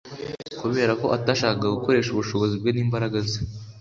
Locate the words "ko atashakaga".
1.01-1.73